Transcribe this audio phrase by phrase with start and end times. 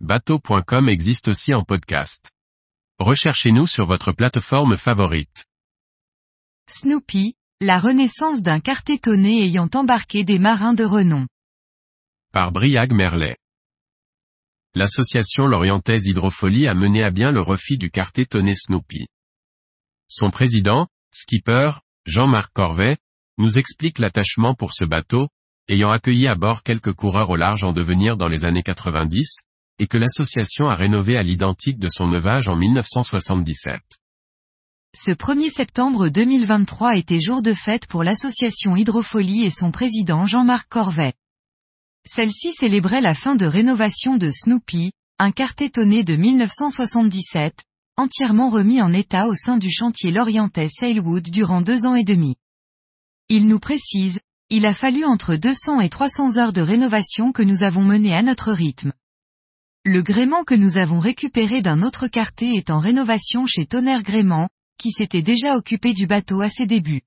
[0.00, 2.30] bateau.com existe aussi en podcast.
[2.98, 5.46] Recherchez-nous sur votre plateforme favorite.
[6.68, 11.26] Snoopy, la renaissance d'un cartétonné ayant embarqué des marins de renom.
[12.30, 13.38] Par Briag Merlet.
[14.74, 19.06] L'association Lorientaise Hydrofolie a mené à bien le refit du cartétonné Snoopy.
[20.08, 22.98] Son président, skipper, Jean-Marc Corvet,
[23.38, 25.28] nous explique l'attachement pour ce bateau,
[25.68, 29.46] ayant accueilli à bord quelques coureurs au large en devenir dans les années 90,
[29.78, 33.80] et que l'association a rénové à l'identique de son neuvage en 1977.
[34.94, 40.68] Ce 1er septembre 2023 était jour de fête pour l'association Hydrofolie et son président Jean-Marc
[40.70, 41.12] Corvet.
[42.06, 47.64] Celle-ci célébrait la fin de rénovation de Snoopy, un cartétonné de 1977,
[47.96, 52.36] entièrement remis en état au sein du chantier lorientais Sailwood durant deux ans et demi.
[53.28, 54.20] Il nous précise,
[54.50, 58.22] il a fallu entre 200 et 300 heures de rénovation que nous avons menées à
[58.22, 58.92] notre rythme.
[59.88, 64.48] Le gréement que nous avons récupéré d'un autre quartier est en rénovation chez Tonnerre Gréement,
[64.80, 67.02] qui s'était déjà occupé du bateau à ses débuts.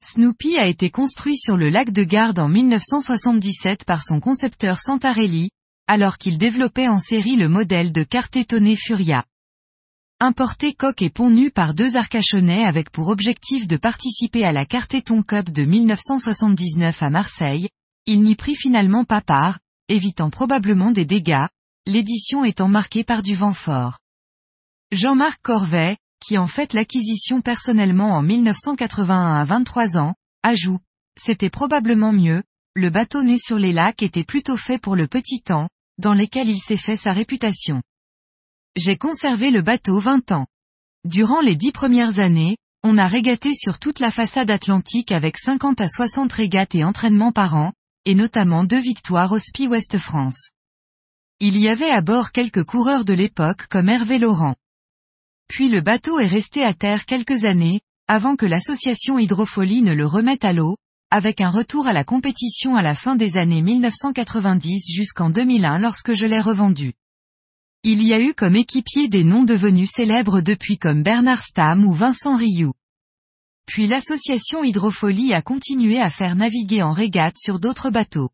[0.00, 5.50] Snoopy a été construit sur le lac de Garde en 1977 par son concepteur Santarelli,
[5.88, 9.24] alors qu'il développait en série le modèle de Cartétonné Furia.
[10.20, 14.66] Importé coque et pont nu par deux arcachonnais avec pour objectif de participer à la
[14.66, 17.68] Cartéton Cup de 1979 à Marseille,
[18.06, 19.58] il n'y prit finalement pas part,
[19.88, 21.46] évitant probablement des dégâts,
[21.86, 23.98] l'édition étant marquée par du vent fort.
[24.90, 30.82] Jean-Marc Corvet, qui en fait l'acquisition personnellement en 1981 à 23 ans, ajoute,
[31.18, 32.42] c'était probablement mieux,
[32.74, 36.48] le bateau né sur les lacs était plutôt fait pour le petit temps, dans lesquels
[36.48, 37.82] il s'est fait sa réputation.
[38.76, 40.46] J'ai conservé le bateau 20 ans.
[41.04, 45.80] Durant les dix premières années, on a régaté sur toute la façade atlantique avec 50
[45.80, 47.72] à 60 régates et entraînements par an,
[48.04, 50.50] et notamment deux victoires au Spi West France.
[51.38, 54.54] Il y avait à bord quelques coureurs de l'époque comme Hervé Laurent.
[55.48, 60.06] Puis le bateau est resté à terre quelques années, avant que l'association Hydrofolie ne le
[60.06, 60.78] remette à l'eau,
[61.10, 66.14] avec un retour à la compétition à la fin des années 1990 jusqu'en 2001 lorsque
[66.14, 66.94] je l'ai revendu.
[67.82, 71.92] Il y a eu comme équipier des noms devenus célèbres depuis comme Bernard Stam ou
[71.92, 72.72] Vincent Rioux.
[73.66, 78.30] Puis l'association Hydrofolie a continué à faire naviguer en régate sur d'autres bateaux.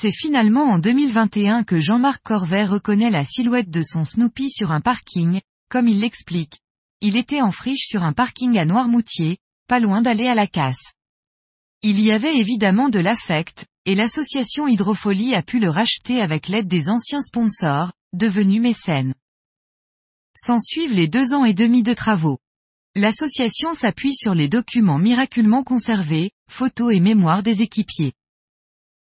[0.00, 4.80] C'est finalement en 2021 que Jean-Marc Corvet reconnaît la silhouette de son Snoopy sur un
[4.80, 6.60] parking, comme il l'explique.
[7.00, 10.92] Il était en friche sur un parking à Noirmoutier, pas loin d'aller à la casse.
[11.82, 16.68] Il y avait évidemment de l'affect, et l'association Hydrofolie a pu le racheter avec l'aide
[16.68, 19.16] des anciens sponsors, devenu mécène.
[20.36, 22.38] S'en suivent les deux ans et demi de travaux.
[22.94, 28.12] L'association s'appuie sur les documents miraculement conservés, photos et mémoires des équipiers.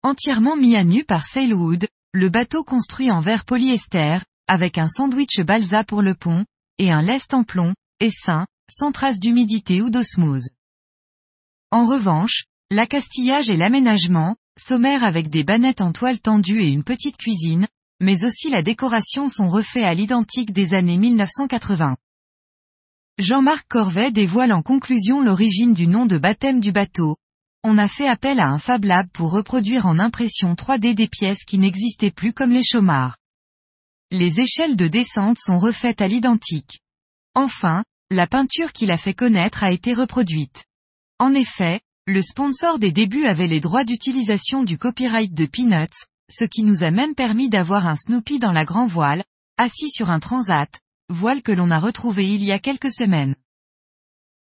[0.07, 5.41] Entièrement mis à nu par Sailwood, le bateau construit en verre polyester, avec un sandwich
[5.41, 6.45] balsa pour le pont,
[6.77, 10.47] et un lest en plomb, et sain, sans trace d'humidité ou d'osmose.
[11.71, 17.17] En revanche, l'accastillage et l'aménagement, sommaire avec des bannettes en toile tendue et une petite
[17.17, 17.67] cuisine,
[17.99, 21.97] mais aussi la décoration sont refaits à l'identique des années 1980.
[23.17, 27.17] Jean-Marc Corvet dévoile en conclusion l'origine du nom de baptême du bateau.
[27.63, 31.43] On a fait appel à un Fab Lab pour reproduire en impression 3D des pièces
[31.43, 33.17] qui n'existaient plus comme les chaumards.
[34.11, 36.79] Les échelles de descente sont refaites à l'identique.
[37.35, 40.63] Enfin, la peinture qu'il a fait connaître a été reproduite.
[41.19, 46.45] En effet, le sponsor des débuts avait les droits d'utilisation du copyright de Peanuts, ce
[46.45, 49.25] qui nous a même permis d'avoir un Snoopy dans la grand voile,
[49.57, 50.69] assis sur un transat,
[51.09, 53.35] voile que l'on a retrouvé il y a quelques semaines.